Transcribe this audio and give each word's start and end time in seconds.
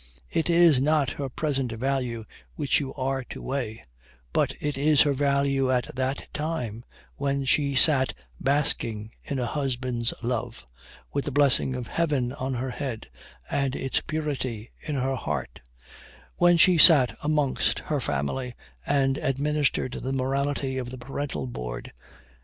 It 0.31 0.49
is 0.49 0.81
not 0.81 1.11
her 1.11 1.29
present 1.29 1.71
value 1.73 2.25
which 2.55 2.79
you 2.79 2.91
are 2.95 3.23
to 3.25 3.39
weigh; 3.39 3.83
but 4.33 4.51
it 4.59 4.75
is 4.75 5.03
her 5.03 5.13
value 5.13 5.69
at 5.71 5.93
that 5.95 6.27
time 6.33 6.83
when 7.17 7.45
she 7.45 7.75
sat 7.75 8.15
basking 8.39 9.11
in 9.23 9.37
a 9.37 9.45
husband's 9.45 10.11
love, 10.23 10.65
with 11.13 11.25
the 11.25 11.31
blessing 11.31 11.75
of 11.75 11.85
Heaven 11.85 12.33
on 12.33 12.55
her 12.55 12.71
head, 12.71 13.11
and 13.47 13.75
its 13.75 14.01
purity 14.01 14.71
in 14.81 14.95
her 14.95 15.13
heart; 15.15 15.61
when 16.37 16.57
she 16.57 16.79
sat 16.79 17.15
amongst 17.23 17.77
her 17.77 17.99
family, 17.99 18.55
and 18.87 19.19
administered 19.19 19.91
the 19.93 20.13
morality 20.13 20.79
of 20.79 20.89
the 20.89 20.97
parental 20.97 21.45
board. 21.45 21.93